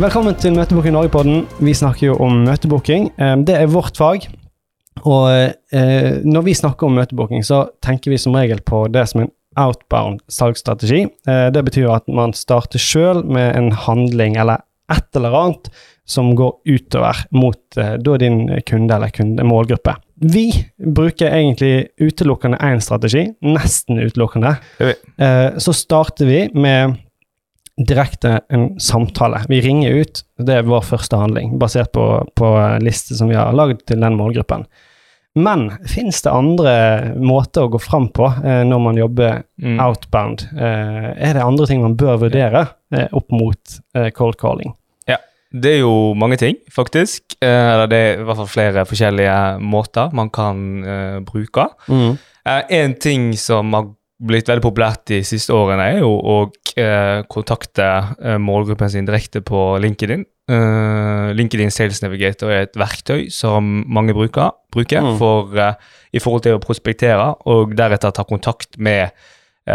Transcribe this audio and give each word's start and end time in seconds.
Velkommen 0.00 0.32
til 0.40 0.54
Møtebooking 0.56 0.94
Norge-podden. 0.96 1.42
Vi 1.60 1.74
snakker 1.76 2.06
jo 2.06 2.14
om 2.24 2.38
møtebooking. 2.46 3.10
Eh, 3.20 3.34
Det 3.44 3.52
er 3.52 3.66
vårt 3.68 3.98
fag. 4.00 4.22
Og 5.04 5.26
eh, 5.28 6.22
når 6.24 6.46
vi 6.46 6.54
snakker 6.56 6.86
om 6.86 6.94
møtebooking, 6.96 7.44
så 7.44 7.66
tenker 7.84 8.08
vi 8.08 8.16
som 8.16 8.32
regel 8.32 8.62
på 8.64 8.86
det 8.88 9.02
som 9.10 9.20
en 9.20 9.30
outbound 9.60 10.22
salgsstrategi. 10.32 11.02
Eh, 11.28 11.50
det 11.52 11.64
betyr 11.66 11.90
at 11.92 12.08
man 12.08 12.32
starter 12.32 12.80
sjøl 12.80 13.26
med 13.28 13.52
en 13.58 13.72
handling 13.72 14.38
eller 14.40 14.64
et 14.88 15.20
eller 15.20 15.36
annet 15.36 15.68
som 16.08 16.32
går 16.34 16.56
utover 16.64 17.20
mot 17.36 17.60
da 17.76 18.16
din 18.16 18.48
kunde 18.64 18.96
eller 18.96 19.12
kundemålgruppe. 19.12 19.98
Vi 20.32 20.48
bruker 20.80 21.28
egentlig 21.28 21.90
utelukkende 22.00 22.56
én 22.56 22.80
strategi, 22.80 23.28
nesten 23.44 24.00
utelukkende. 24.00 24.56
Så 25.60 25.76
starter 25.76 26.26
vi 26.26 26.40
med 26.56 26.96
direkte 27.78 28.40
en 28.52 28.80
samtale. 28.80 29.42
Vi 29.48 29.60
ringer 29.64 29.90
ut, 30.02 30.22
det 30.38 30.54
er 30.60 30.66
vår 30.68 30.82
første 30.84 31.16
handling, 31.16 31.58
basert 31.58 31.92
på, 31.92 32.06
på 32.36 32.50
liste 32.82 33.16
som 33.16 33.28
vi 33.30 33.38
har 33.38 33.52
lagd 33.56 33.84
til 33.88 34.00
den 34.02 34.16
målgruppen. 34.18 34.66
Men 35.38 35.68
fins 35.86 36.18
det 36.24 36.32
andre 36.34 36.72
måter 37.22 37.62
å 37.62 37.70
gå 37.70 37.78
fram 37.78 38.08
på 38.10 38.26
eh, 38.44 38.64
når 38.66 38.80
man 38.82 38.96
jobber 38.98 39.42
Mm. 39.60 39.76
outbound? 39.84 40.42
Eh, 40.56 41.10
er 41.28 41.34
det 41.36 41.42
andre 41.44 41.66
ting 41.68 41.82
man 41.84 41.94
bør 42.00 42.16
vurdere 42.22 42.62
eh, 42.96 43.06
opp 43.12 43.30
mot 43.30 43.74
eh, 43.94 44.08
cold 44.16 44.38
calling? 44.40 44.72
Ja, 45.06 45.18
Det 45.52 45.74
er 45.76 45.78
jo 45.84 46.14
mange 46.16 46.36
ting, 46.40 46.56
faktisk. 46.72 47.36
Eh, 47.42 47.46
Eller 47.74 47.86
det 47.86 47.98
er 48.00 48.20
i 48.20 48.24
hvert 48.24 48.36
fall 48.40 48.48
flere 48.48 48.84
forskjellige 48.88 49.36
måter 49.60 50.10
man 50.16 50.30
kan 50.30 50.62
eh, 50.84 51.18
bruke. 51.20 51.68
Eh, 51.90 52.62
en 52.80 52.94
ting 52.98 53.34
som 53.36 53.72
har 53.76 53.86
blitt 54.20 54.50
veldig 54.50 54.64
populært 54.64 55.06
de 55.10 55.22
siste 55.26 55.54
årene, 55.56 55.86
er 55.94 56.02
jo 56.02 56.10
å 56.12 56.36
eh, 56.76 57.22
kontakte 57.32 57.86
eh, 58.20 58.36
målgruppen 58.42 58.92
sin 58.92 59.08
direkte 59.08 59.42
på 59.44 59.78
LinkedIn. 59.82 60.26
Uh, 60.50 61.30
LinkedIn 61.38 61.70
Sales 61.70 62.00
Navigator 62.02 62.50
er 62.50 62.64
et 62.64 62.78
verktøy 62.78 63.28
som 63.30 63.84
mange 63.86 64.16
bruker, 64.16 64.50
bruker 64.74 65.04
Mm. 65.04 65.18
for, 65.20 65.52
uh, 65.54 65.74
i 66.12 66.18
forhold 66.18 66.42
til 66.42 66.56
å 66.56 66.62
prospektere, 66.62 67.36
og 67.46 67.76
deretter 67.78 68.10
ta 68.10 68.24
kontakt 68.26 68.74
med 68.78 69.14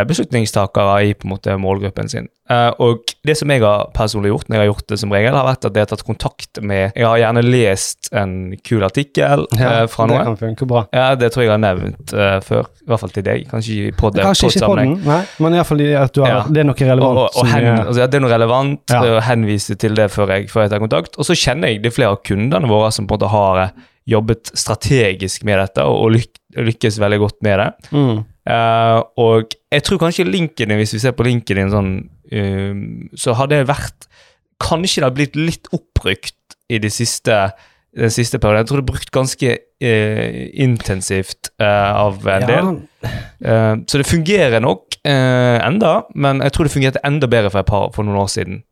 beslutningstakere 0.03 0.95
i 1.07 1.13
på 1.15 1.27
en 1.27 1.31
måte 1.31 1.53
målgruppen 1.61 2.09
sin. 2.11 2.27
Eh, 2.49 2.71
og 2.83 3.01
det 3.25 3.33
som 3.39 3.49
jeg 3.49 3.61
har 3.63 3.87
personlig 3.95 4.29
gjort, 4.29 4.49
når 4.49 4.55
jeg 4.57 4.61
har 4.61 4.67
gjort 4.69 4.89
det 4.91 4.97
som 5.01 5.13
regel, 5.15 5.33
har 5.33 5.47
vært 5.47 5.65
at 5.65 5.73
jeg 5.79 5.81
har 5.81 5.89
tatt 5.89 6.03
kontakt 6.05 6.59
med 6.61 6.91
Jeg 6.93 7.05
har 7.07 7.17
gjerne 7.17 7.41
lest 7.41 8.09
en 8.13 8.35
kul 8.61 8.83
artikkel 8.85 9.47
ja, 9.57 9.71
fra 9.89 10.05
det 10.11 10.19
kan 10.27 10.37
funke 10.37 10.67
bra. 10.69 10.83
Ja, 10.93 11.07
det 11.17 11.31
tror 11.33 11.41
jeg 11.45 11.49
jeg 11.49 11.55
har 11.55 11.63
nevnt 11.63 12.13
uh, 12.13 12.37
før. 12.45 12.67
I 12.83 12.91
hvert 12.91 13.01
fall 13.01 13.15
til 13.15 13.25
deg. 13.25 13.47
Kanskje 13.49 13.79
i 13.79 13.91
pod 13.97 14.19
Kanskje 14.21 14.51
ikke 14.51 14.69
podden, 14.69 14.93
nei, 15.07 15.21
men 15.41 15.57
iallfall 15.57 15.81
at 16.03 16.13
du 16.13 16.21
har, 16.21 16.29
Ja. 16.35 16.43
det 16.49 16.61
er 16.61 16.69
noe 16.69 16.77
relevant. 16.91 17.17
Og, 17.17 17.23
og, 17.31 17.41
og 17.41 17.49
hen, 17.55 17.71
altså, 17.87 17.99
ja, 18.03 18.07
det 18.11 18.19
er 18.19 18.25
noe 18.27 18.35
relevant 18.35 18.93
Ja. 18.93 19.01
henvise 19.31 19.75
til 19.81 19.95
det 19.97 20.11
før 20.13 20.35
jeg, 20.35 20.49
før 20.53 20.67
jeg 20.67 20.75
tar 20.75 20.83
kontakt. 20.85 21.17
Og 21.17 21.25
så 21.25 21.33
kjenner 21.33 21.73
jeg 21.73 21.81
det 21.81 21.89
er 21.93 21.97
flere 21.97 22.13
av 22.13 22.21
kundene 22.25 22.69
våre 22.69 22.91
som 22.93 23.07
på 23.07 23.15
en 23.15 23.19
måte 23.23 23.31
har 23.33 23.63
eh, 23.63 23.75
jobbet 24.05 24.51
strategisk 24.53 25.43
med 25.49 25.57
dette 25.63 25.81
og, 25.81 25.97
og 26.05 26.11
lyk, 26.13 26.29
lykkes 26.61 26.99
veldig 27.01 27.19
godt 27.25 27.41
med 27.41 27.59
det. 27.63 27.69
mm. 27.91 28.23
Eh, 28.45 28.99
og 29.17 29.55
jeg 29.73 29.85
tror 29.85 30.01
kanskje 30.03 30.27
LinkedIn, 30.27 30.75
hvis 30.77 30.93
vi 30.93 31.01
ser 31.01 31.15
på 31.17 31.25
LinkedIn 31.25 31.71
sånn, 31.73 31.93
eh, 32.31 32.73
så 33.17 33.37
har 33.39 33.51
det 33.51 33.65
vært 33.69 34.09
Kanskje 34.55 35.01
det 35.01 35.03
har 35.03 35.15
blitt 35.17 35.33
litt 35.35 35.65
oppbrukt 35.75 36.53
i 36.71 36.77
de 36.79 36.87
siste, 36.87 37.35
den 37.91 38.11
siste 38.13 38.39
perioden. 38.39 38.61
Jeg 38.61 38.69
tror 38.69 38.79
det 38.79 38.83
er 38.85 38.87
brukt 38.87 39.09
ganske 39.11 39.49
uh, 39.83 40.37
intensivt 40.63 41.49
eh, 41.59 41.89
av 41.91 42.23
en 42.23 42.45
del. 42.47 42.69
Eh, 43.03 43.73
så 43.83 43.99
det 43.99 44.07
fungerer 44.07 44.63
nok 44.63 44.95
enda, 45.03 45.91
men 46.15 46.39
jeg 46.39 46.55
tror 46.55 46.69
det 46.69 46.73
fungerte 46.73 47.03
enda 47.03 47.27
bedre 47.27 47.51
for 47.51 47.67
par 47.67 47.91
for 47.93 48.07
noen 48.07 48.23
år 48.23 48.31
siden. 48.31 48.63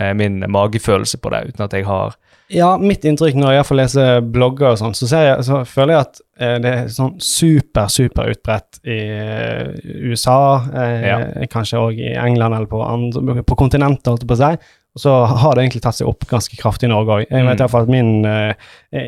Eh, 0.00 0.14
min 0.16 0.40
magefølelse 0.48 1.18
på 1.20 1.30
det, 1.30 1.42
uten 1.52 1.64
at 1.66 1.72
jeg 1.76 1.84
har 1.84 2.14
Ja, 2.52 2.76
mitt 2.80 3.04
inntrykk 3.04 3.36
når 3.38 3.52
jeg 3.58 3.64
får 3.68 3.76
lese 3.78 4.04
blogger 4.32 4.70
og 4.72 4.78
sånn, 4.80 4.94
så, 4.96 5.06
så 5.44 5.58
føler 5.68 5.94
jeg 5.94 6.00
at 6.06 6.20
eh, 6.40 6.54
det 6.64 6.72
er 6.72 6.88
sånn 6.92 7.12
super, 7.22 7.86
super 7.92 8.28
utbredt 8.32 8.80
i 8.88 8.96
eh, 8.98 9.68
USA, 10.10 10.38
eh, 10.74 11.46
kanskje 11.52 11.80
òg 11.80 12.00
i 12.00 12.14
England 12.16 12.56
eller 12.56 12.66
på, 12.72 12.80
andre, 12.84 13.44
på 13.44 13.56
kontinentet, 13.60 14.08
holdt 14.10 14.24
jeg 14.24 14.30
på 14.32 14.36
å 14.38 14.42
si. 14.42 14.50
Og 14.92 15.00
så 15.04 15.12
har 15.44 15.54
det 15.56 15.62
egentlig 15.66 15.82
tatt 15.86 15.96
seg 15.96 16.08
opp 16.10 16.26
ganske 16.28 16.56
kraftig 16.60 16.88
i 16.88 16.92
Norge 16.92 17.14
òg. 17.20 17.22
Jeg 17.30 17.44
vet 17.46 17.46
Mm. 17.46 17.52
i 17.52 17.62
hvert 17.62 17.70
fall 17.72 17.86
at 17.86 17.92
min 17.94 18.24
eh, 18.28 18.54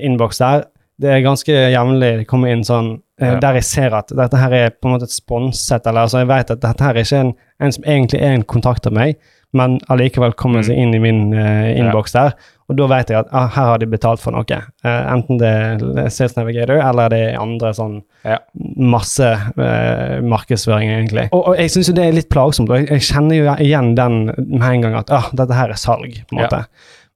innboks 0.07 0.39
der, 0.41 0.65
det 1.01 1.11
er 1.11 1.25
ganske 1.27 1.53
jevnlig 1.75 2.13
det 2.23 2.27
kommer 2.31 2.53
inn 2.55 2.63
sånn 2.65 2.93
eh, 3.21 3.33
Ja. 3.35 3.41
der 3.41 3.55
jeg 3.59 3.65
ser 3.65 3.95
at 3.99 4.09
dette 4.15 4.37
her 4.41 4.53
er 4.53 4.71
på 4.71 4.89
en 4.89 4.95
måte 4.95 5.09
et 5.09 5.17
sponset, 5.17 5.87
eller 5.87 6.07
altså 6.07 6.19
jeg 6.23 6.29
vet 6.31 6.51
at 6.55 6.61
dette 6.63 6.85
her 6.85 6.95
er 6.97 7.03
ikke 7.05 7.21
en, 7.25 7.35
en 7.61 7.73
som 7.73 7.85
egentlig 7.85 8.21
er 8.23 8.37
en 8.39 8.45
kontakt 8.45 8.87
av 8.87 8.93
meg, 8.97 9.17
men 9.55 9.79
allikevel 9.89 10.35
kommer 10.35 10.61
Mm. 10.65 10.67
seg 10.67 10.77
inn 10.83 10.95
i 10.95 10.99
min 11.03 11.21
uh, 11.35 11.71
innboks 11.79 12.13
der. 12.17 12.35
Og 12.69 12.77
da 12.79 12.87
vet 12.89 13.11
jeg 13.13 13.19
at 13.21 13.29
ah, 13.37 13.47
her 13.53 13.67
har 13.71 13.79
de 13.79 13.87
betalt 13.87 14.21
for 14.23 14.33
noe. 14.33 14.57
Uh, 14.85 15.13
enten 15.13 15.39
det 15.39 15.51
er 15.53 16.09
Sales 16.11 16.35
Navigator 16.37 16.81
eller 16.81 17.11
det 17.13 17.21
er 17.31 17.39
andre 17.41 17.71
sånn 17.77 17.99
Ja. 18.25 18.39
masse 18.81 19.29
uh, 19.59 20.21
markedsføring, 20.25 20.91
egentlig. 20.91 21.29
Og, 21.33 21.47
og 21.53 21.59
jeg 21.61 21.71
syns 21.75 21.91
jo 21.93 21.95
det 21.95 22.07
er 22.09 22.17
litt 22.17 22.31
plagsomt, 22.33 22.71
og 22.73 22.79
jeg, 22.81 22.89
jeg 22.91 23.07
kjenner 23.13 23.37
jo 23.37 23.57
igjen 23.61 23.95
den 23.99 24.21
med 24.35 24.69
en 24.71 24.87
gang 24.89 24.95
at 25.03 25.11
ah, 25.13 25.29
dette 25.37 25.55
her 25.55 25.71
er 25.77 25.81
salg, 25.81 26.23
på 26.29 26.37
en 26.39 26.43
Ja. 26.43 26.47
måte. 26.49 26.65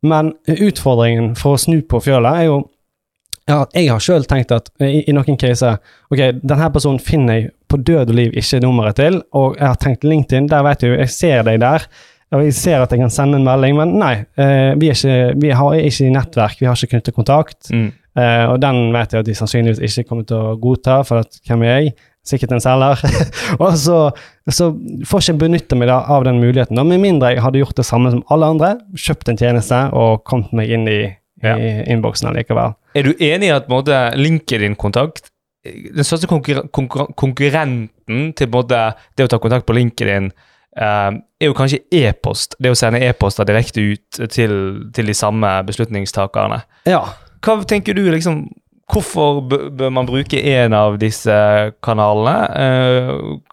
Men 0.02 0.34
utfordringen 0.46 1.32
for 1.38 1.56
å 1.56 1.58
snu 1.58 1.80
på 1.82 1.98
fjølet 2.04 2.42
er 2.44 2.44
jo 2.52 2.58
ja, 3.48 3.62
jeg 3.72 3.88
har 3.88 4.02
sjøl 4.04 4.26
tenkt 4.28 4.50
at 4.52 4.66
i, 4.84 5.06
i 5.08 5.12
noen 5.16 5.38
caser 5.40 5.78
Ok, 6.12 6.20
denne 6.44 6.66
personen 6.74 7.00
finner 7.00 7.38
jeg 7.38 7.46
på 7.72 7.78
død 7.80 8.10
og 8.12 8.14
liv 8.18 8.36
ikke 8.36 8.60
nummeret 8.60 8.98
til, 9.00 9.16
og 9.32 9.56
jeg 9.56 9.66
har 9.70 9.78
tenkt 9.80 10.04
LinkedIn, 10.04 10.46
der 10.52 10.62
vet 10.66 10.84
du, 10.84 10.90
jeg 10.92 11.08
ser 11.12 11.42
deg 11.48 11.58
der. 11.64 11.84
Og 12.34 12.42
jeg 12.44 12.54
ser 12.58 12.82
at 12.82 12.90
jeg 12.92 13.00
kan 13.00 13.12
sende 13.12 13.38
en 13.38 13.46
melding, 13.46 13.76
men 13.78 13.94
nei, 14.00 14.14
eh, 14.36 14.74
vi, 14.76 14.90
er 14.92 14.98
ikke, 14.98 15.40
vi 15.40 15.52
har 15.56 15.78
ikke 15.80 16.10
nettverk, 16.12 16.58
vi 16.60 16.68
har 16.68 16.76
ikke 16.76 16.92
knyttet 16.96 17.16
kontakt. 17.16 17.70
mm, 17.72 17.88
Eh, 18.18 18.44
og 18.50 18.58
den 18.62 18.88
vet 18.94 19.12
jeg 19.14 19.22
at 19.22 19.28
de 19.28 19.34
sannsynligvis 19.36 19.98
ikke 20.00 20.08
kommer 20.10 20.26
til 20.28 20.38
å 20.40 20.56
godta, 20.60 21.00
for 21.06 21.22
at 21.22 21.38
hvem 21.46 21.62
er 21.66 21.74
jeg? 21.76 21.92
Sikkert 22.28 22.52
en 22.56 22.60
selger. 22.60 23.00
og 23.62 23.76
så, 23.80 23.98
så 24.52 24.70
får 25.08 25.22
ikke 25.22 25.32
jeg 25.32 25.40
benytte 25.44 25.78
meg 25.78 25.88
da, 25.88 26.00
av 26.12 26.26
den 26.26 26.40
muligheten, 26.42 26.76
da, 26.76 26.84
med 26.84 27.00
mindre 27.04 27.30
jeg 27.32 27.44
hadde 27.44 27.62
gjort 27.62 27.78
det 27.78 27.86
samme 27.88 28.12
som 28.12 28.24
alle 28.34 28.50
andre, 28.54 28.72
kjøpt 28.98 29.32
en 29.32 29.40
tjeneste 29.40 29.80
og 29.96 30.24
kommet 30.28 30.52
meg 30.56 30.74
inn 30.74 30.90
i, 30.90 31.00
Ja. 31.38 31.52
i 31.54 31.84
innboksen 31.94 32.26
allikevel. 32.32 32.72
Er 32.98 33.06
du 33.06 33.12
enig 33.22 33.46
i 33.46 33.54
at 33.54 33.68
måte, 33.70 33.94
linken 33.94 34.16
måte, 34.18 34.22
LinkedIn-kontakt 34.24 35.28
Den 35.62 36.06
største 36.06 36.26
konkurren 36.26 36.66
konkurre 36.74 37.12
konkurrenten 37.14 38.32
til 38.34 38.48
både 38.50 38.80
det 39.14 39.26
å 39.26 39.30
ta 39.30 39.38
kontakt 39.38 39.66
på 39.68 39.76
LinkedIn 39.76 40.26
eh, 40.32 40.48
er 40.78 41.48
jo 41.48 41.56
kanskje 41.56 41.82
e-post. 41.94 42.56
Det 42.62 42.70
å 42.72 42.78
sende 42.78 43.02
e-poster 43.04 43.48
direkte 43.48 43.84
ut 43.94 44.20
til, 44.30 44.54
til 44.94 45.10
de 45.10 45.16
samme 45.16 45.50
beslutningstakerne. 45.68 46.62
Ja. 46.88 47.02
Hva 47.44 47.60
tenker 47.68 47.96
du 47.98 48.06
liksom 48.10 48.46
Hvorfor 48.88 49.42
bør 49.44 49.90
man 49.92 50.06
bruke 50.08 50.38
en 50.48 50.72
av 50.72 50.94
disse 50.96 51.34
kanalene? 51.84 52.36
Eh, 52.56 53.10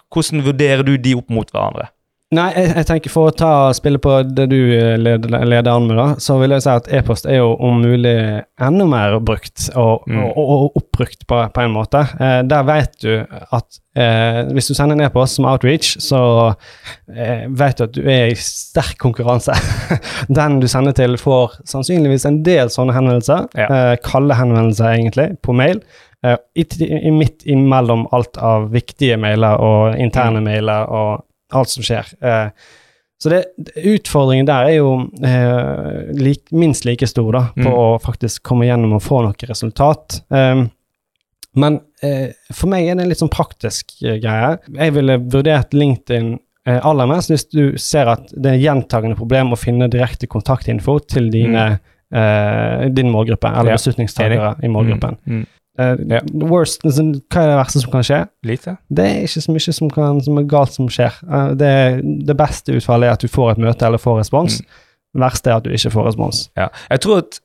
hvordan 0.07 0.45
vurderer 0.45 0.83
du 0.87 0.93
de 0.95 1.11
opp 1.19 1.27
mot 1.27 1.49
hverandre? 1.51 1.89
Nei, 2.33 2.47
jeg, 2.57 2.71
jeg 2.73 2.85
tenker 2.89 3.11
for 3.13 3.29
å 3.29 3.33
ta 3.37 3.49
spille 3.77 3.99
på 4.01 4.15
det 4.25 4.47
du 4.49 4.57
eh, 4.73 4.95
leder, 4.97 5.43
leder 5.45 5.69
an 5.69 5.85
med, 5.85 5.95
da, 5.99 6.05
så 6.19 6.39
vil 6.41 6.55
jeg 6.55 6.63
si 6.65 6.71
at 6.71 6.87
e-post 6.97 7.27
er 7.29 7.37
jo 7.37 7.51
om 7.63 7.77
mulig 7.83 8.15
enda 8.65 8.87
mer 8.89 9.19
brukt 9.23 9.67
og, 9.77 10.07
Mm. 10.09 10.23
og, 10.31 10.39
og 10.55 10.79
oppbrukt 10.81 11.27
på, 11.29 11.37
på 11.53 11.61
en 11.61 11.71
måte. 11.75 12.01
Eh, 12.17 12.39
der 12.49 12.65
vet 12.65 12.97
du 13.03 13.11
at 13.29 13.77
eh, 13.95 14.41
hvis 14.57 14.71
du 14.71 14.73
sender 14.73 14.97
en 14.97 15.05
e-post 15.05 15.37
som 15.37 15.45
outreach, 15.51 15.93
så 16.01 16.23
eh, 17.13 17.45
vet 17.61 17.77
du 17.77 17.85
at 17.85 17.93
du 17.95 18.01
er 18.09 18.31
i 18.33 18.39
sterk 18.41 18.97
konkurranse. 19.05 19.53
Den 20.39 20.57
du 20.63 20.67
sender 20.71 20.97
til, 20.97 21.19
får 21.21 21.59
sannsynligvis 21.69 22.25
en 22.29 22.41
del 22.47 22.73
sånne 22.73 22.97
henvendelser. 22.97 23.45
Ja. 23.53 23.69
Eh, 23.69 23.93
kalde 24.03 24.37
henvendelser, 24.41 24.97
egentlig, 24.97 25.29
på 25.45 25.53
mail. 25.55 25.83
Uh, 26.25 26.39
i, 26.57 26.63
i, 26.65 27.11
midt 27.13 27.43
imellom 27.53 28.07
alt 28.15 28.39
av 28.41 28.71
viktige 28.73 29.13
mailer 29.21 29.59
og 29.61 29.99
interne 30.01 30.39
Mm. 30.41 30.47
mailer 30.49 30.87
og 30.89 31.24
alt 31.53 31.69
som 31.69 31.83
skjer. 31.85 32.05
Eh, 32.21 32.49
så 33.21 33.29
det, 33.31 33.43
utfordringen 33.87 34.45
der 34.45 34.67
er 34.69 34.75
jo 34.75 34.89
eh, 35.23 36.11
lik, 36.19 36.49
minst 36.51 36.85
like 36.85 37.07
stor 37.07 37.31
da, 37.31 37.43
på 37.55 37.63
Mm. 37.69 37.73
å 37.73 37.85
faktisk 38.03 38.43
komme 38.43 38.65
gjennom 38.67 38.93
og 38.97 39.01
få 39.05 39.21
noe 39.23 39.47
resultat. 39.49 40.21
Um, 40.29 40.69
men 41.55 41.79
eh, 42.03 42.33
for 42.51 42.67
meg 42.67 42.89
er 42.89 42.95
det 42.97 43.05
en 43.05 43.09
litt 43.13 43.21
sånn 43.23 43.31
praktisk 43.31 43.95
eh, 44.03 44.17
greie. 44.19 44.57
Jeg 44.75 44.93
ville 44.97 45.15
vurdert 45.23 45.71
LinkedIn 45.73 46.33
eh, 46.67 46.79
aller 46.83 47.07
mest 47.07 47.31
hvis 47.31 47.47
du 47.53 47.77
ser 47.79 48.11
at 48.11 48.27
det 48.35 48.51
er 48.51 48.63
gjentagende 48.65 49.15
problem 49.15 49.53
å 49.55 49.59
finne 49.59 49.87
direkte 49.87 50.27
kontaktinfo 50.27 50.97
til 51.07 51.29
dine, 51.31 51.79
eh, 52.11 52.89
din 52.91 53.09
målgruppe, 53.15 53.47
eller 53.47 53.77
beslutningstakere 53.79 54.57
i 54.67 54.67
målgruppen. 54.75 55.15
Mm, 55.25 55.45
mm. 55.77 56.11
Eh, 56.11 56.17
Ja. 56.17 56.21
worst, 56.47 56.85
altså, 56.85 57.03
hva 57.03 57.41
er 57.41 57.47
det 57.51 57.57
verste 57.59 57.81
som 57.81 57.91
kan 57.91 58.03
skje? 58.03 58.19
Lite? 58.43 58.77
Det 58.89 59.05
er 59.05 59.21
ikke 59.27 59.41
så 59.41 59.51
mye 59.51 59.73
som, 59.73 59.89
kan, 59.89 60.21
som 60.23 60.37
er 60.37 60.43
galt 60.43 60.73
som 60.73 60.87
skjer. 60.89 61.13
Uh, 61.23 61.53
Det, 61.55 62.01
det 62.27 62.37
beste 62.37 62.75
utfallet 62.75 63.07
er 63.07 63.13
at 63.13 63.21
du 63.21 63.27
får 63.27 63.51
et 63.51 63.57
møte 63.57 63.85
eller 63.85 63.97
får 63.97 64.19
respons. 64.21 64.61
Det 65.15 65.21
verste 65.21 65.49
er 65.49 65.55
at 65.55 65.63
du 65.63 65.69
ikke 65.71 65.91
får 65.91 66.07
respons. 66.07 66.49
Ja. 66.57 66.67
Jeg 66.89 66.99
tror 67.05 67.17
at 67.17 67.39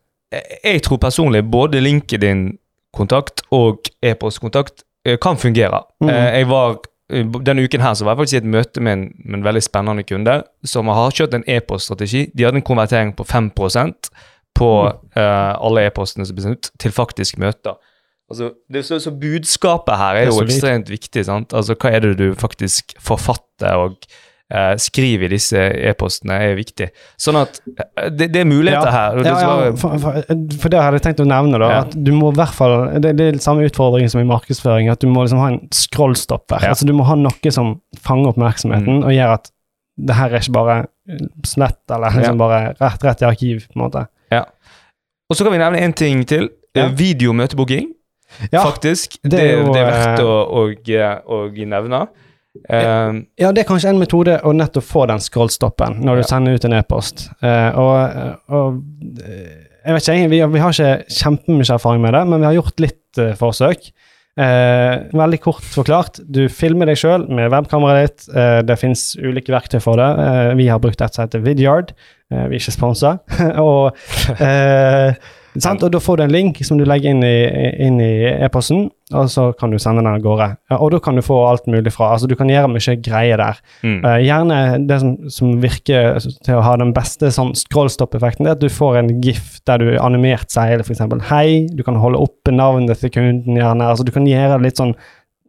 jeg 0.65 0.83
tror 0.83 0.97
personlig 1.03 1.43
både 1.51 1.81
LinkedIn-kontakt 1.83 3.43
og 3.51 3.91
e-postkontakt 4.03 4.85
eh, 5.07 5.19
kan 5.19 5.37
fungere. 5.37 5.83
Mm. 6.01 6.09
Eh, 6.09 6.39
Jeg 6.39 6.49
var 6.49 6.79
Denne 7.11 7.65
uken 7.67 7.81
her 7.83 7.95
så 7.95 8.05
var 8.05 8.13
jeg 8.15 8.19
faktisk 8.19 8.35
i 8.35 8.39
et 8.39 8.53
møte 8.53 8.81
med 8.81 8.93
en, 8.93 9.01
med 9.25 9.39
en 9.41 9.45
veldig 9.45 9.63
spennende 9.67 10.05
kunde 10.07 10.37
som 10.63 10.87
har 10.87 11.11
kjørt 11.11 11.33
en 11.35 11.43
e-poststrategi. 11.51 12.29
De 12.39 12.45
hadde 12.47 12.61
en 12.61 12.63
konvertering 12.63 13.11
på 13.19 13.25
5% 13.27 14.11
på 14.55 14.69
uh, 14.87 15.55
alle 15.59 15.89
e-postene 15.89 16.23
som 16.27 16.37
ble 16.37 16.45
sendt 16.45 16.69
ut, 16.69 16.71
til 16.79 16.93
faktisk 16.95 17.41
møter. 17.43 17.75
Altså, 18.31 18.53
det, 18.71 18.85
så, 18.87 19.01
så 19.03 19.11
budskapet 19.11 19.97
her 19.99 20.15
er 20.21 20.29
er 20.29 20.31
jo 20.31 20.41
ekstremt 20.45 20.91
viktig. 20.93 21.25
sant? 21.27 21.53
Altså, 21.57 21.75
Hva 21.75 21.91
er 21.97 22.01
det 22.05 22.17
du 22.21 22.29
faktisk 22.39 22.93
forfatter 23.03 23.75
og 23.81 23.97
eh, 24.55 24.77
skriver 24.79 25.27
i 25.27 25.33
disse 25.35 25.59
e-postene, 25.91 26.37
er 26.47 26.55
viktig. 26.59 26.89
Sånn 27.19 27.39
at 27.41 27.59
eh, 27.75 28.09
det, 28.15 28.29
det 28.35 28.41
er 28.45 28.49
muligheter 28.51 28.91
her. 28.95 29.19
det 29.19 29.27
Ja, 29.33 29.41
ja, 29.43 29.73
for, 29.79 29.99
for, 30.03 30.21
for 30.63 30.71
det 30.73 30.79
hadde 30.83 31.01
jeg 31.01 31.05
tenkt 31.09 31.23
å 31.25 31.27
nevne, 31.27 31.59
da. 31.59 31.69
Ja. 31.75 31.81
At 31.89 31.95
du 31.99 32.13
må 32.15 32.31
i 32.31 32.39
hvert 32.39 32.55
fall 32.55 32.77
Det, 33.03 33.13
det 33.19 33.27
er 33.33 33.39
samme 33.43 33.67
utfordring 33.67 34.07
som 34.11 34.23
i 34.23 34.27
markedsføring, 34.31 34.91
at 34.95 35.03
du 35.03 35.09
må 35.11 35.27
liksom 35.27 35.43
ha 35.43 35.51
en 35.57 35.61
scrollstopper. 35.75 36.63
Ja. 36.63 36.73
Altså 36.77 36.87
Du 36.87 36.95
må 36.95 37.07
ha 37.11 37.19
noe 37.19 37.53
som 37.55 37.81
fanger 37.99 38.31
oppmerksomheten, 38.35 39.01
Mm. 39.01 39.05
og 39.07 39.15
gjør 39.15 39.35
at 39.41 39.51
det 40.01 40.15
her 40.17 40.31
er 40.33 40.41
ikke 40.41 40.55
bare 40.57 40.77
slett, 41.45 41.83
eller 41.93 42.15
liksom 42.15 42.39
bare 42.41 42.61
rett, 42.79 43.03
rett 43.05 43.23
i 43.23 43.27
arkiv, 43.29 43.67
på 43.69 43.77
en 43.77 43.83
måte. 43.85 44.07
Og 45.31 45.37
så 45.39 45.45
kan 45.47 45.53
vi 45.55 45.59
nevne 45.63 45.79
en 45.85 45.93
ting 45.95 46.23
til. 46.27 46.49
Ja. 46.75 46.87
Eh, 46.89 46.95
Videomøtebooking, 46.99 47.91
Ja, 48.53 48.65
faktisk. 48.65 49.19
det 49.23 49.31
Det, 49.31 49.41
er 49.41 49.61
jo, 49.61 49.73
det 49.75 49.81
er 49.83 49.89
verdt 49.91 50.25
å, 50.25 50.35
å, 50.45 50.67
å, 50.69 51.39
å 51.39 51.71
nevne. 51.75 52.03
Um, 52.67 53.25
Ja, 53.39 53.53
det 53.55 53.63
er 53.63 53.69
kanskje 53.69 53.93
en 53.93 54.01
metode 54.03 54.41
å 54.43 54.53
nettopp 54.57 54.85
få 54.85 55.05
den 55.07 55.23
scrollstoppen 55.23 56.01
når 56.03 56.21
du 56.21 56.23
Ja. 56.25 56.29
sender 56.33 56.59
ut 56.59 56.65
en 56.67 56.75
e-post. 56.81 57.29
Uh, 57.45 57.71
og, 57.79 57.97
og 58.51 58.81
eh, 59.23 59.67
jeg 59.87 59.95
vet 59.97 60.09
ikke, 60.09 60.31
vi, 60.33 60.41
vi 60.57 60.63
har 60.63 60.75
ikke 60.75 61.15
kjempemye 61.21 61.69
erfaring 61.77 62.03
med 62.03 62.13
det, 62.19 62.25
men 62.29 62.43
vi 62.43 62.49
har 62.51 62.59
gjort 62.59 62.83
litt 62.83 63.21
uh, 63.23 63.33
forsøk. 63.39 63.91
Uh, 64.41 65.11
veldig 65.19 65.41
kort 65.43 65.65
forklart, 65.67 66.21
du 66.25 66.45
filmer 66.49 66.89
deg 66.89 66.97
sjøl 67.01 67.27
med 67.29 67.51
webkameraet 67.53 68.07
ditt. 68.07 68.29
Eh, 68.35 68.61
det 68.65 68.77
fins 68.81 69.03
ulike 69.19 69.53
verktøy 69.53 69.81
for 69.83 69.99
det. 70.01 70.07
Eh, 70.23 70.53
vi 70.61 70.69
har 70.71 70.81
brukt 70.81 71.03
et 71.03 71.15
som 71.17 71.27
heter 71.27 71.43
Vidyard. 71.45 71.91
Eh, 72.31 72.47
vi 72.49 72.57
er 72.57 72.63
ikke 72.63 72.77
sponsa. 72.77 73.17
og, 73.67 73.99
eh? 74.39 75.19
Og 75.57 75.91
da 75.91 75.99
får 76.01 76.17
du 76.17 76.23
en 76.25 76.33
link 76.33 76.61
som 76.67 76.79
du 76.79 76.85
legger 76.87 77.11
inn 77.11 77.23
i, 77.25 78.11
e-posten, 78.39 78.45
e-posten, 78.47 78.83
og 79.11 79.31
så 79.33 79.49
kan 79.59 79.73
du 79.73 79.79
sende 79.83 80.05
den 80.05 80.11
av 80.13 80.23
gårde. 80.23 80.47
Og 80.77 80.93
da 80.95 81.01
kan 81.03 81.19
du 81.19 81.23
få 81.27 81.39
alt 81.49 81.67
mulig 81.67 81.91
fra. 81.93 82.13
Altså, 82.15 82.29
du 82.31 82.37
kan 82.39 82.51
gjøre 82.51 82.71
mye 82.71 82.95
greier 83.03 83.41
der. 83.41 83.59
mm. 83.83 83.97
Uh, 84.05 84.19
gjerne 84.23 84.61
det 84.87 85.01
som, 85.03 85.17
som 85.33 85.57
virker 85.63 86.21
til 86.47 86.59
å 86.59 86.63
ha 86.63 86.77
den 86.79 86.93
beste 86.95 87.33
sånn 87.35 87.51
scrollstop-effekten, 87.59 88.47
det 88.47 88.53
er 88.53 88.59
at 88.59 88.63
du 88.63 88.71
får 88.71 89.01
en 89.01 89.11
gif 89.25 89.59
der 89.67 89.83
du 89.83 89.91
animert 89.99 90.53
sier 90.55 90.85
f.eks. 90.85 91.03
hei, 91.33 91.67
du 91.75 91.83
kan 91.87 91.99
holde 91.99 92.23
oppe 92.23 92.55
navnet 92.55 93.03
til 93.03 93.13
kunden, 93.15 93.59
gjerne. 93.59 93.91
Altså, 93.91 94.07
du 94.07 94.15
kan 94.15 94.29
gjøre 94.31 94.61
det 94.61 94.71
litt 94.71 94.81
sånn 94.83 94.95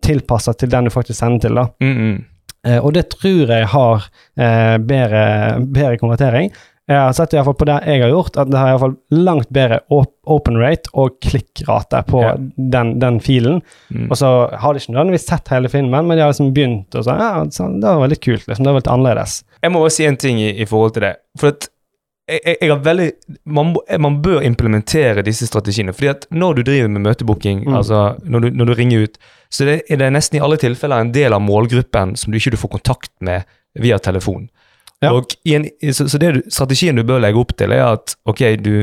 tilpassa 0.01 0.55
til 0.57 0.71
den 0.73 0.89
du 0.89 0.93
faktisk 0.93 1.19
sender 1.19 1.45
til. 1.45 1.61
da. 1.61 1.69
Mm, 1.83 1.95
mm. 2.01 2.19
Uh, 2.61 2.79
og 2.81 2.91
det 2.97 3.07
tror 3.13 3.49
jeg 3.49 3.69
har 3.69 4.09
uh, 4.09 4.77
bedre, 4.81 5.23
bedre 5.69 5.97
konvertering. 6.01 6.51
Jeg 6.89 6.97
har 6.97 7.13
sett 7.13 7.33
i 7.33 7.37
hvert 7.37 7.45
fall 7.45 7.55
på 7.59 7.65
det 7.69 7.75
jeg 7.87 8.01
har 8.01 8.09
gjort, 8.11 8.37
at 8.41 8.49
det 8.51 8.57
har 8.59 8.67
i 8.67 8.71
hvert 8.73 8.81
fall 8.83 9.23
langt 9.25 9.49
bedre 9.53 9.77
open 9.91 10.57
rate 10.59 10.89
og 10.97 11.19
klikkrate 11.23 12.01
på 12.09 12.21
Ja. 12.23 12.31
den, 12.57 12.99
den 12.99 13.19
filen. 13.23 13.61
Mm. 13.93 14.07
Og 14.11 14.17
så 14.17 14.31
har 14.59 14.73
de 14.73 14.81
ikke 14.81 14.91
nødvendigvis 14.95 15.27
sett 15.29 15.47
hele 15.53 15.69
filmen, 15.69 16.07
men 16.07 16.17
de 16.17 16.21
har 16.25 16.31
liksom 16.33 16.53
begynt 16.53 16.95
og 16.95 17.05
så, 17.05 17.15
ja, 17.19 17.45
så 17.53 17.67
det 17.79 17.85
var 17.87 18.01
veldig 18.07 18.19
kult. 18.21 18.47
liksom, 18.47 18.63
Det 18.65 18.73
var 18.73 18.81
litt 18.81 18.87
annerledes. 18.91 19.43
Jeg 19.61 19.71
må 19.71 19.79
også 19.85 19.95
si 20.01 20.05
en 20.09 20.17
ting 20.17 20.39
i, 20.41 20.49
i 20.61 20.65
forhold 20.65 20.93
til 20.97 21.01
det. 21.05 21.13
For 21.39 21.47
at 21.53 21.69
jeg, 22.31 22.39
jeg, 22.45 22.57
jeg 22.61 22.69
har 22.71 22.79
veldig 22.85 23.11
man, 23.45 23.75
man 23.99 24.21
bør 24.21 24.41
implementere 24.47 25.23
disse 25.23 25.47
strategiene. 25.47 25.93
fordi 25.93 26.07
at 26.09 26.25
når 26.31 26.55
du 26.55 26.61
driver 26.63 26.89
med 26.89 27.01
møtebooking, 27.07 27.63
Mm. 27.67 27.75
altså 27.75 28.15
når 28.25 28.39
du, 28.41 28.49
når 28.49 28.65
du 28.65 28.73
ringer 28.73 29.03
ut, 29.03 29.17
så 29.51 29.65
det, 29.65 29.81
er 29.89 29.97
det 29.97 30.11
nesten 30.13 30.37
i 30.39 30.43
alle 30.43 30.57
tilfeller 30.57 30.99
en 31.01 31.11
del 31.11 31.33
av 31.33 31.41
målgruppen 31.41 32.15
som 32.17 32.31
du 32.31 32.37
ikke 32.39 32.57
får 32.57 32.69
kontakt 32.79 33.11
med 33.21 33.43
via 33.79 33.97
telefon. 33.99 34.49
Ja. 35.01 35.15
Og 35.17 35.33
i 35.49 35.55
en, 35.57 35.65
så, 35.93 36.05
så 36.05 36.19
det 36.21 36.43
strategien 36.53 36.97
du 36.97 37.01
bør 37.07 37.23
legge 37.23 37.41
opp 37.41 37.55
til, 37.57 37.73
er 37.73 37.87
at 37.87 38.13
ok, 38.29 38.43
du, 38.61 38.73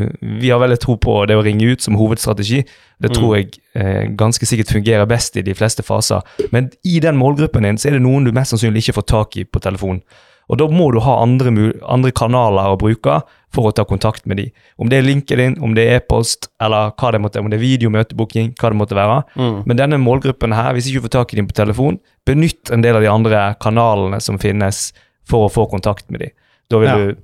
vi 0.41 0.51
har 0.51 0.59
veldig 0.59 0.79
tro 0.83 0.97
på 0.99 1.21
det 1.31 1.37
å 1.39 1.45
ringe 1.47 1.69
ut 1.71 1.85
som 1.85 1.99
hovedstrategi. 1.99 2.65
Det 2.99 3.13
tror 3.15 3.37
jeg 3.37 3.53
eh, 3.79 4.09
ganske 4.19 4.49
sikkert 4.51 4.73
fungerer 4.75 5.07
best 5.07 5.39
i 5.39 5.47
de 5.47 5.55
fleste 5.55 5.87
faser. 5.87 6.27
Men 6.51 6.73
i 6.83 6.99
den 7.05 7.21
målgruppen 7.21 7.69
din 7.69 7.79
så 7.79 7.93
er 7.93 7.99
det 7.99 8.03
noen 8.03 8.27
du 8.27 8.35
mest 8.35 8.51
sannsynlig 8.51 8.83
ikke 8.83 8.99
får 8.99 9.09
tak 9.15 9.39
i 9.39 9.47
på 9.47 9.63
telefon. 9.63 10.03
Og 10.49 10.59
da 10.59 10.67
må 10.73 10.89
du 10.91 10.99
ha 11.05 11.19
andre, 11.23 11.53
andre 11.87 12.11
kanaler 12.17 12.73
å 12.73 12.79
bruke 12.81 13.21
for 13.55 13.69
å 13.69 13.73
ta 13.77 13.85
kontakt 13.89 14.27
med 14.27 14.41
de. 14.41 14.47
Om 14.81 14.91
det 14.91 14.99
er 14.99 15.07
LinkedIn, 15.07 15.59
om 15.65 15.75
det 15.77 15.85
er 15.85 16.01
e-post, 16.01 16.49
eller 16.61 16.95
hva 16.99 17.13
det 17.15 17.21
måtte, 17.23 17.43
om 17.45 17.51
det 17.53 17.59
er 17.61 17.65
videomøtebooking, 17.65 18.55
hva 18.59 18.73
det 18.73 18.81
måtte 18.81 18.97
være. 18.99 19.21
Men 19.69 19.79
denne 19.79 20.01
målgruppen 20.01 20.57
her, 20.57 20.73
hvis 20.75 20.89
ikke 20.89 21.03
du 21.03 21.07
får 21.07 21.15
tak 21.19 21.35
i 21.35 21.41
dem 21.41 21.51
på 21.51 21.57
telefon, 21.57 22.01
benytt 22.29 22.73
en 22.73 22.85
del 22.85 22.97
av 22.99 23.05
de 23.05 23.13
andre 23.13 23.43
kanalene 23.63 24.21
som 24.25 24.41
finnes 24.41 24.89
for 25.29 25.47
å 25.49 25.53
få 25.53 25.67
kontakt 25.71 26.11
med 26.11 26.21
dem. 26.21 26.31
Da 26.71 26.79
vil 26.79 26.89
Ja. 26.89 26.97
du 26.97 27.17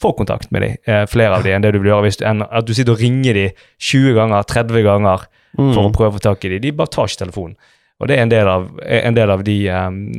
få 0.00 0.12
kontakt 0.16 0.52
med 0.52 0.62
dem, 0.62 0.76
eh, 0.86 1.06
flere 1.06 1.34
av 1.36 1.42
dem, 1.42 1.54
enn 1.56 1.62
det 1.62 1.72
du 1.74 1.80
vil 1.80 1.90
gjøre 1.90 2.04
hvis 2.06 2.18
du, 2.20 2.24
en, 2.24 2.42
at 2.42 2.64
du 2.66 2.72
sitter 2.74 2.92
og 2.94 3.00
ringer 3.02 3.34
dem 3.34 3.50
20 3.78 4.14
ganger, 4.14 4.42
30 4.46 4.82
ganger 4.86 5.26
Mm. 5.58 5.72
for 5.74 5.88
å 5.88 5.92
prøve 5.92 6.12
å 6.12 6.14
få 6.18 6.20
tak 6.20 6.44
i 6.44 6.48
dem. 6.50 6.60
De 6.60 6.70
bare 6.72 6.86
tar 6.92 7.06
ikke 7.08 7.24
telefonen. 7.24 7.56
Og 8.00 8.06
det 8.06 8.16
er 8.18 8.22
en 8.22 8.28
del 8.28 8.46
av, 8.46 8.68
en 8.86 9.14
del 9.14 9.30
av 9.30 9.42
de 9.42 9.68
um, 9.70 10.12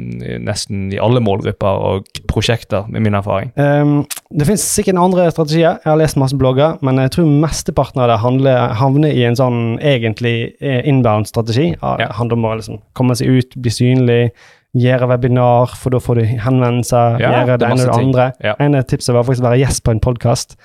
nesten 0.43 0.91
i 0.91 0.97
alle 0.99 1.21
målgrupper 1.21 1.79
og 1.79 2.05
prosjekter, 2.27 2.89
med 2.91 3.01
min 3.05 3.13
erfaring. 3.15 3.53
Um, 3.55 4.05
det 4.35 4.47
finnes 4.49 4.65
sikkert 4.75 4.99
andre 4.99 5.29
strategier. 5.31 5.77
Jeg 5.79 5.85
har 5.85 5.95
lest 6.01 6.17
masse 6.17 6.35
blogger, 6.35 6.77
men 6.83 6.97
jeg 6.97 7.11
tror 7.11 7.29
mesteparten 7.39 8.01
av 8.03 8.09
det 8.11 8.19
handler, 8.19 8.73
havner 8.81 9.13
i 9.15 9.23
en 9.23 9.37
sånn 9.39 9.79
egentlig 9.79 10.55
eh, 10.59 10.81
inbound-strategi. 10.91 11.71
Det 11.79 11.99
Ja. 12.03 12.11
handler 12.19 12.33
om 12.35 12.43
å 12.49 12.55
liksom 12.57 12.81
komme 12.95 13.15
seg 13.15 13.27
ut, 13.27 13.55
bli 13.55 13.71
synlig, 13.71 14.31
gjøre 14.77 15.07
webinar, 15.09 15.71
for 15.79 15.89
da 15.95 15.99
får 16.03 16.19
du 16.19 16.25
henvendelser, 16.43 17.15
Ja, 17.23 17.31
gjøre 17.33 17.55
det 17.55 17.59
det 17.63 17.69
ene 17.71 17.85
og 17.85 17.89
det 17.89 17.95
andre. 18.03 18.25
Ja. 18.45 18.53
En 18.61 18.75
av 18.77 18.83
tipsene 18.89 19.15
var 19.17 19.25
faktisk 19.25 19.41
å 19.41 19.47
være 19.47 19.61
gjest 19.63 19.81
på 19.85 19.91
en 19.95 20.01
podkast, 20.03 20.55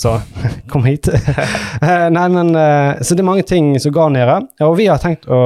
så 0.00 0.14
kom 0.72 0.86
hit. 0.88 1.10
Eh, 1.80 2.06
Nei, 2.12 2.26
men 2.28 2.50
eh, 2.56 2.98
Så 3.04 3.14
det 3.16 3.22
er 3.22 3.28
mange 3.28 3.44
ting 3.48 3.72
som 3.80 3.92
går 3.94 4.10
nede, 4.12 4.34
og 4.64 4.74
vi 4.78 4.86
har 4.90 4.98
tenkt 5.00 5.28
å 5.28 5.38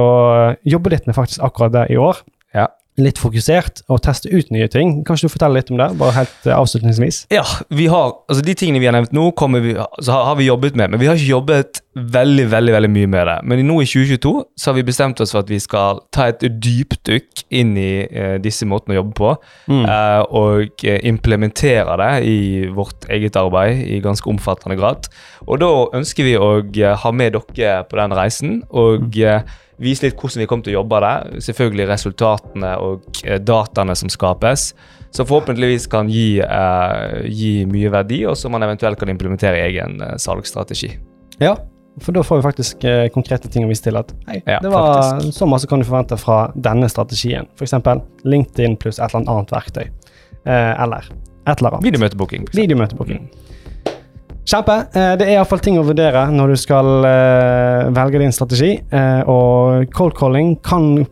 jobbe 0.67 0.91
litt 0.91 1.05
med 1.07 1.15
faktisk 1.15 1.43
akkurat 1.43 1.71
det 1.75 1.85
i 1.95 1.99
år. 1.99 2.19
Ja. 2.55 2.67
Litt 2.95 3.17
fokusert, 3.19 3.81
og 3.91 3.99
teste 4.05 4.29
ut 4.31 4.47
nye 4.55 4.69
ting. 4.71 5.01
Kanskje 5.03 5.27
du 5.27 5.33
forteller 5.33 5.59
litt 5.59 5.71
om 5.73 5.79
det, 5.81 5.89
bare 5.99 6.13
helt 6.15 6.45
eh, 6.47 6.53
avslutningsvis? 6.55 7.25
Ja, 7.33 7.43
vi 7.75 7.89
har, 7.91 8.13
altså 8.31 8.45
de 8.45 8.53
tingene 8.55 8.79
vi 8.79 8.87
har 8.87 8.95
nevnt 8.95 9.11
nå, 9.11 9.25
vi, 9.59 9.73
så 9.99 10.15
har, 10.29 10.37
vi 10.39 10.45
jobbet 10.47 10.77
med, 10.79 10.93
men 10.93 11.01
vi 11.01 11.09
har 11.09 11.19
ikke 11.19 11.33
jobbet 11.33 11.81
veldig, 11.95 12.45
veldig 12.51 12.73
veldig 12.75 12.91
mye 12.91 13.07
med 13.11 13.27
det. 13.27 13.35
Men 13.51 13.61
nå 13.67 13.81
i 13.83 13.87
2022 13.87 14.31
så 14.59 14.69
har 14.71 14.77
vi 14.79 14.85
bestemt 14.87 15.19
oss 15.23 15.31
for 15.35 15.43
at 15.43 15.51
vi 15.51 15.59
skal 15.63 15.99
ta 16.15 16.29
et 16.31 16.43
dypdykk 16.63 17.43
inn 17.59 17.75
i 17.79 17.89
eh, 18.07 18.37
disse 18.43 18.67
måtene 18.67 18.95
å 18.95 19.01
jobbe 19.01 19.15
på, 19.19 19.33
Mm. 19.65 19.83
eh, 19.89 20.21
og 20.37 20.83
eh, 20.85 20.99
implementere 21.09 21.95
det 21.99 22.11
i 22.29 22.39
vårt 22.75 23.07
eget 23.11 23.35
arbeid 23.39 23.81
i 23.91 23.99
ganske 24.03 24.29
omfattende 24.29 24.77
grad. 24.79 25.07
Og 25.47 25.59
da 25.63 25.69
ønsker 25.99 26.23
vi 26.27 26.35
å 26.39 26.49
eh, 26.63 26.95
ha 27.03 27.11
med 27.11 27.35
dere 27.55 27.83
på 27.89 27.99
den 27.99 28.15
reisen, 28.15 28.59
og 28.71 29.17
eh, 29.19 29.41
vise 29.81 30.05
litt 30.05 30.17
hvordan 30.19 30.41
vi 30.43 30.47
kommer 30.49 30.67
til 30.67 30.75
å 30.75 30.79
jobbe 30.81 30.99
det. 31.03 31.43
Selvfølgelig 31.47 31.87
resultatene 31.91 32.73
og 32.81 33.21
eh, 33.25 33.39
dataene 33.43 33.95
som 33.99 34.11
skapes. 34.13 34.69
Som 35.15 35.27
forhåpentligvis 35.29 35.87
kan 35.91 36.09
gi, 36.11 36.39
eh, 36.43 37.21
gi 37.31 37.53
mye 37.71 37.91
verdi, 37.93 38.25
og 38.27 38.35
som 38.39 38.51
man 38.55 38.65
eventuelt 38.67 38.99
kan 38.99 39.11
implementere 39.11 39.61
i 39.61 39.65
egen 39.69 40.01
eh, 40.03 40.17
salgsstrategi. 40.19 40.91
Ja, 41.39 41.55
for 42.03 42.11
da 42.15 42.23
får 42.27 42.41
vi 42.41 42.43
faktisk 42.43 42.83
eh, 42.83 43.05
konkrete 43.15 43.47
ting 43.51 43.63
å 43.63 43.69
vise 43.71 43.85
til 43.85 43.95
at 43.99 44.11
hei, 44.27 44.41
Ja, 44.43 44.59
det 44.63 44.71
var 44.73 44.89
faktisk. 45.13 45.37
så 45.37 45.47
masse 45.47 45.67
kan 45.71 45.79
du 45.79 45.87
forvente 45.87 46.17
fra 46.19 46.41
denne 46.55 46.89
strategien. 46.91 47.47
F.eks. 47.55 47.77
LinkedIn 48.27 48.75
pluss 48.81 48.99
et 48.99 49.15
eller 49.15 49.31
annet 49.31 49.53
verktøy. 49.55 49.87
Eh, 50.45 50.83
eller 50.83 51.07
et 51.47 51.55
eller 51.61 51.77
annet. 51.77 51.85
Videomøtebooking. 51.87 52.49
Videomøtebooking. 52.51 53.23
eksempel. 53.29 53.41
Kjempe. 54.45 54.75
Eh, 54.93 55.13
det 55.17 55.25
er 55.25 55.39
iallfall 55.39 55.61
ting 55.63 55.79
å 55.81 55.85
vurdere 55.87 56.21
når 56.29 56.53
du 56.53 56.59
skal 56.61 57.07
eh, 57.09 57.87
velge 57.95 58.21
din 58.21 58.33
strategi. 58.35 58.75
Eh, 58.77 59.21
og 59.31 59.89
cold 59.97 60.13
calling 60.19 60.53
kan, 60.65 61.05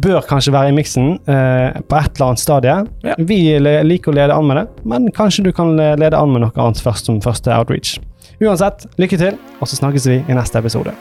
bør 0.00 0.24
kanskje 0.28 0.54
være 0.56 0.72
i 0.72 0.76
miksen 0.76 1.12
på 1.20 1.98
et 1.98 2.12
eller 2.14 2.26
annet 2.30 2.42
stadie. 2.42 2.76
Ja. 3.04 3.16
Vi 3.18 3.40
liker 3.60 4.12
å 4.12 4.16
lede 4.16 4.36
an 4.36 4.48
med 4.48 4.62
det, 4.62 4.66
men 4.88 5.10
kanskje 5.16 5.44
du 5.48 5.52
kan 5.56 5.74
lede 5.76 6.16
an 6.16 6.32
med 6.32 6.46
noe 6.46 6.54
annet 6.56 6.80
først 6.82 7.10
som 7.10 7.20
første 7.24 7.52
outreach. 7.54 7.98
Uansett, 8.40 8.88
lykke 9.00 9.20
til, 9.20 9.42
og 9.60 9.68
så 9.68 9.82
snakkes 9.82 10.08
vi 10.08 10.22
i 10.24 10.38
neste 10.38 10.62
episode. 10.62 10.96